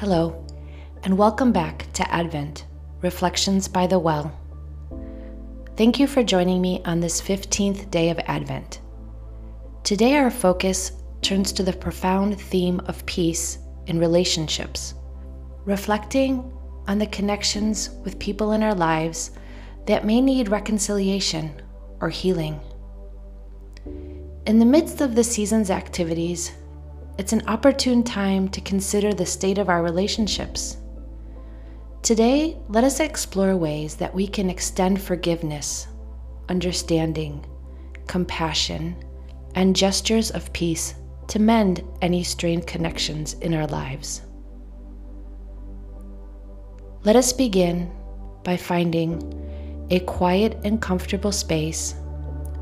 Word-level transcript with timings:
Hello, 0.00 0.44
and 1.04 1.16
welcome 1.16 1.52
back 1.52 1.90
to 1.94 2.12
Advent 2.12 2.66
Reflections 3.00 3.66
by 3.66 3.86
the 3.86 3.98
Well. 3.98 4.30
Thank 5.78 5.98
you 5.98 6.06
for 6.06 6.22
joining 6.22 6.60
me 6.60 6.82
on 6.84 7.00
this 7.00 7.18
15th 7.22 7.90
day 7.90 8.10
of 8.10 8.20
Advent. 8.26 8.82
Today, 9.84 10.16
our 10.16 10.30
focus 10.30 10.92
turns 11.22 11.50
to 11.52 11.62
the 11.62 11.72
profound 11.72 12.38
theme 12.38 12.78
of 12.80 13.06
peace 13.06 13.56
in 13.86 13.98
relationships, 13.98 14.92
reflecting 15.64 16.52
on 16.86 16.98
the 16.98 17.06
connections 17.06 17.88
with 18.04 18.18
people 18.18 18.52
in 18.52 18.62
our 18.62 18.74
lives 18.74 19.30
that 19.86 20.04
may 20.04 20.20
need 20.20 20.50
reconciliation 20.50 21.62
or 22.02 22.10
healing. 22.10 22.60
In 24.44 24.58
the 24.58 24.66
midst 24.66 25.00
of 25.00 25.14
the 25.14 25.24
season's 25.24 25.70
activities, 25.70 26.52
it's 27.18 27.32
an 27.32 27.42
opportune 27.46 28.02
time 28.02 28.48
to 28.48 28.60
consider 28.60 29.14
the 29.14 29.24
state 29.24 29.58
of 29.58 29.68
our 29.68 29.82
relationships. 29.82 30.76
Today, 32.02 32.56
let 32.68 32.84
us 32.84 33.00
explore 33.00 33.56
ways 33.56 33.96
that 33.96 34.14
we 34.14 34.26
can 34.26 34.50
extend 34.50 35.00
forgiveness, 35.00 35.88
understanding, 36.48 37.44
compassion, 38.06 38.96
and 39.54 39.74
gestures 39.74 40.30
of 40.30 40.52
peace 40.52 40.94
to 41.28 41.38
mend 41.38 41.82
any 42.02 42.22
strained 42.22 42.66
connections 42.66 43.34
in 43.34 43.54
our 43.54 43.66
lives. 43.66 44.22
Let 47.02 47.16
us 47.16 47.32
begin 47.32 47.90
by 48.44 48.56
finding 48.56 49.32
a 49.90 50.00
quiet 50.00 50.58
and 50.64 50.82
comfortable 50.82 51.32
space 51.32 51.94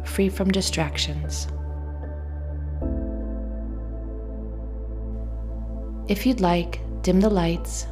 free 0.04 0.28
from 0.28 0.50
distractions. 0.50 1.48
If 6.06 6.26
you'd 6.26 6.42
like, 6.42 6.80
dim 7.00 7.20
the 7.20 7.30
lights, 7.30 7.86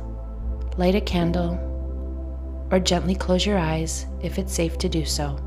light 0.77 0.95
a 0.95 1.01
candle, 1.01 1.59
or 2.71 2.79
gently 2.79 3.15
close 3.15 3.47
your 3.47 3.57
eyes 3.57 4.05
if 4.23 4.39
it's 4.39 4.53
safe 4.53 4.77
to 4.79 4.89
do 4.89 5.07
so. 5.07 5.39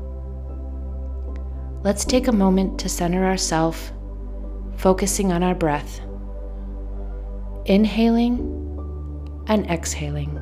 Let's 1.84 2.04
take 2.04 2.26
a 2.26 2.32
moment 2.32 2.80
to 2.80 2.88
center 2.88 3.24
ourselves, 3.24 3.92
focusing 4.78 5.30
on 5.30 5.44
our 5.44 5.54
breath, 5.54 6.00
inhaling 7.66 8.40
and 9.46 9.64
exhaling. 9.70 10.32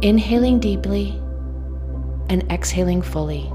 Inhaling 0.00 0.60
deeply 0.60 1.22
and 2.30 2.50
exhaling 2.50 3.02
fully. 3.02 3.52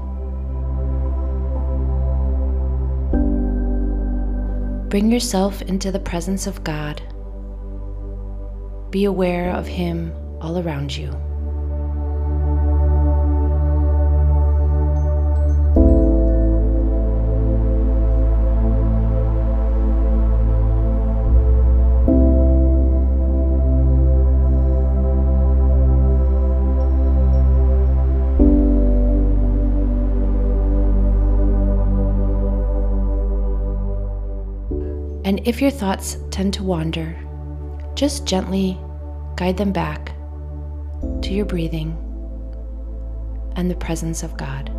Bring 4.90 5.10
yourself 5.10 5.62
into 5.62 5.90
the 5.90 5.98
presence 5.98 6.46
of 6.46 6.62
God. 6.62 7.02
Be 8.90 9.06
aware 9.06 9.50
of 9.50 9.66
Him 9.66 10.12
all 10.40 10.58
around 10.58 10.96
you. 10.96 11.10
And 35.26 35.40
if 35.44 35.60
your 35.60 35.72
thoughts 35.72 36.18
tend 36.30 36.54
to 36.54 36.62
wander, 36.62 37.16
just 37.96 38.26
gently 38.26 38.78
guide 39.34 39.56
them 39.56 39.72
back 39.72 40.14
to 41.22 41.34
your 41.34 41.44
breathing 41.44 41.96
and 43.56 43.68
the 43.68 43.74
presence 43.74 44.22
of 44.22 44.36
God. 44.36 44.70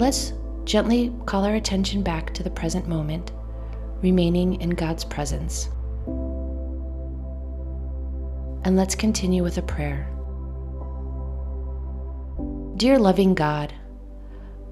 Let's 0.00 0.32
gently 0.64 1.12
call 1.26 1.44
our 1.44 1.56
attention 1.56 2.02
back 2.02 2.32
to 2.32 2.42
the 2.42 2.50
present 2.50 2.88
moment, 2.88 3.32
remaining 4.00 4.58
in 4.62 4.70
God's 4.70 5.04
presence. 5.04 5.68
And 8.64 8.76
let's 8.76 8.94
continue 8.94 9.42
with 9.42 9.58
a 9.58 9.62
prayer. 9.62 10.08
Dear 12.78 12.98
loving 12.98 13.34
God, 13.34 13.74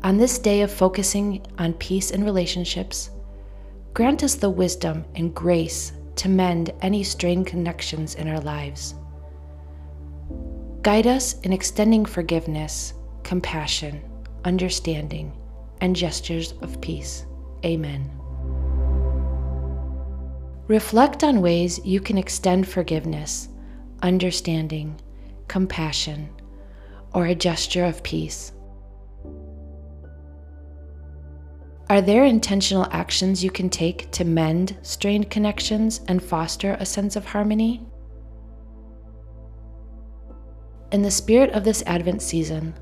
on 0.02 0.16
this 0.16 0.38
day 0.38 0.62
of 0.62 0.72
focusing 0.72 1.44
on 1.58 1.74
peace 1.74 2.10
and 2.10 2.24
relationships, 2.24 3.10
grant 3.92 4.22
us 4.22 4.34
the 4.34 4.48
wisdom 4.48 5.04
and 5.14 5.34
grace 5.34 5.92
to 6.16 6.30
mend 6.30 6.72
any 6.80 7.02
strained 7.02 7.46
connections 7.46 8.14
in 8.14 8.28
our 8.28 8.40
lives. 8.40 8.94
Guide 10.80 11.06
us 11.06 11.38
in 11.40 11.52
extending 11.52 12.06
forgiveness, 12.06 12.94
compassion, 13.24 14.00
understanding, 14.48 15.30
and 15.82 15.94
gestures 15.94 16.54
of 16.62 16.80
peace. 16.80 17.26
Amen. 17.66 18.10
Reflect 20.68 21.22
on 21.22 21.42
ways 21.42 21.78
you 21.84 22.00
can 22.00 22.16
extend 22.16 22.66
forgiveness, 22.66 23.50
understanding, 24.02 24.98
compassion, 25.48 26.30
or 27.12 27.26
a 27.26 27.34
gesture 27.34 27.84
of 27.84 28.02
peace. 28.02 28.52
Are 31.90 32.00
there 32.00 32.24
intentional 32.24 32.86
actions 32.90 33.44
you 33.44 33.50
can 33.50 33.68
take 33.68 34.10
to 34.12 34.24
mend 34.24 34.78
strained 34.80 35.30
connections 35.30 36.00
and 36.08 36.22
foster 36.22 36.74
a 36.80 36.86
sense 36.86 37.16
of 37.16 37.26
harmony? 37.26 37.82
In 40.90 41.02
the 41.02 41.10
spirit 41.10 41.50
of 41.50 41.64
this 41.64 41.82
Advent 41.86 42.22
season, 42.22 42.74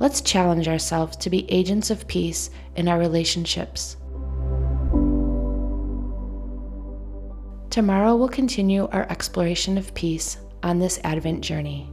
let's 0.00 0.20
challenge 0.20 0.68
ourselves 0.68 1.16
to 1.18 1.30
be 1.30 1.50
agents 1.50 1.90
of 1.90 2.06
peace 2.08 2.50
in 2.76 2.88
our 2.88 2.98
relationships. 2.98 3.96
Tomorrow 7.70 8.16
we'll 8.16 8.28
continue 8.28 8.86
our 8.88 9.06
exploration 9.10 9.78
of 9.78 9.94
peace 9.94 10.38
on 10.62 10.78
this 10.78 11.00
Advent 11.04 11.40
journey. 11.42 11.90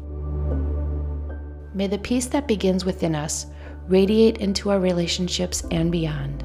May 1.73 1.87
the 1.87 1.99
peace 1.99 2.25
that 2.27 2.47
begins 2.47 2.83
within 2.83 3.15
us 3.15 3.45
radiate 3.87 4.37
into 4.37 4.69
our 4.69 4.79
relationships 4.79 5.63
and 5.71 5.91
beyond. 5.91 6.43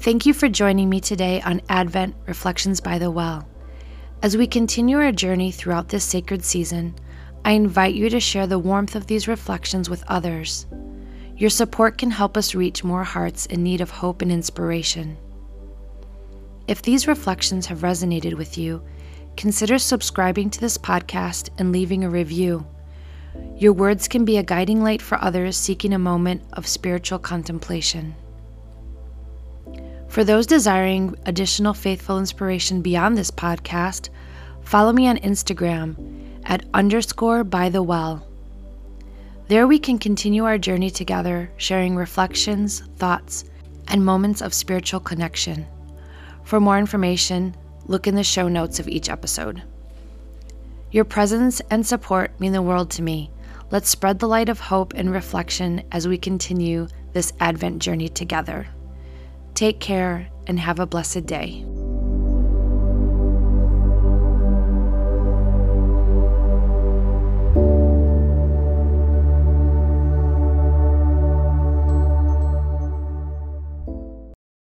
Thank 0.00 0.26
you 0.26 0.34
for 0.34 0.48
joining 0.48 0.88
me 0.88 1.00
today 1.00 1.40
on 1.42 1.62
Advent 1.68 2.16
Reflections 2.26 2.80
by 2.80 2.98
the 2.98 3.10
Well. 3.10 3.48
As 4.22 4.36
we 4.36 4.46
continue 4.46 4.98
our 4.98 5.12
journey 5.12 5.50
throughout 5.50 5.90
this 5.90 6.04
sacred 6.04 6.44
season, 6.44 6.94
I 7.46 7.52
invite 7.52 7.94
you 7.94 8.08
to 8.08 8.20
share 8.20 8.46
the 8.46 8.58
warmth 8.58 8.96
of 8.96 9.06
these 9.06 9.28
reflections 9.28 9.90
with 9.90 10.02
others. 10.08 10.64
Your 11.36 11.50
support 11.50 11.98
can 11.98 12.10
help 12.10 12.38
us 12.38 12.54
reach 12.54 12.82
more 12.82 13.04
hearts 13.04 13.44
in 13.46 13.62
need 13.62 13.82
of 13.82 13.90
hope 13.90 14.22
and 14.22 14.32
inspiration. 14.32 15.18
If 16.66 16.80
these 16.80 17.06
reflections 17.06 17.66
have 17.66 17.80
resonated 17.80 18.32
with 18.34 18.56
you, 18.56 18.82
consider 19.36 19.78
subscribing 19.78 20.48
to 20.50 20.60
this 20.60 20.78
podcast 20.78 21.50
and 21.58 21.70
leaving 21.70 22.02
a 22.02 22.08
review. 22.08 22.66
Your 23.58 23.74
words 23.74 24.08
can 24.08 24.24
be 24.24 24.38
a 24.38 24.42
guiding 24.42 24.82
light 24.82 25.02
for 25.02 25.22
others 25.22 25.54
seeking 25.54 25.92
a 25.92 25.98
moment 25.98 26.42
of 26.54 26.66
spiritual 26.66 27.18
contemplation. 27.18 28.14
For 30.08 30.24
those 30.24 30.46
desiring 30.46 31.14
additional 31.26 31.74
faithful 31.74 32.18
inspiration 32.18 32.80
beyond 32.80 33.18
this 33.18 33.30
podcast, 33.30 34.08
follow 34.62 34.94
me 34.94 35.08
on 35.08 35.18
Instagram 35.18 36.23
at 36.44 36.64
underscore 36.74 37.44
by 37.44 37.68
the 37.68 37.82
well. 37.82 38.26
There 39.48 39.66
we 39.66 39.78
can 39.78 39.98
continue 39.98 40.44
our 40.44 40.58
journey 40.58 40.90
together, 40.90 41.50
sharing 41.56 41.96
reflections, 41.96 42.80
thoughts, 42.96 43.44
and 43.88 44.04
moments 44.04 44.40
of 44.40 44.54
spiritual 44.54 45.00
connection. 45.00 45.66
For 46.44 46.60
more 46.60 46.78
information, 46.78 47.54
look 47.86 48.06
in 48.06 48.14
the 48.14 48.24
show 48.24 48.48
notes 48.48 48.78
of 48.78 48.88
each 48.88 49.10
episode. 49.10 49.62
Your 50.90 51.04
presence 51.04 51.60
and 51.70 51.86
support 51.86 52.38
mean 52.40 52.52
the 52.52 52.62
world 52.62 52.90
to 52.92 53.02
me. 53.02 53.30
Let's 53.70 53.88
spread 53.88 54.18
the 54.18 54.28
light 54.28 54.48
of 54.48 54.60
hope 54.60 54.94
and 54.94 55.10
reflection 55.10 55.82
as 55.90 56.06
we 56.06 56.16
continue 56.16 56.86
this 57.12 57.32
Advent 57.40 57.80
journey 57.80 58.08
together. 58.08 58.66
Take 59.54 59.80
care 59.80 60.28
and 60.46 60.58
have 60.58 60.78
a 60.78 60.86
blessed 60.86 61.26
day. 61.26 61.64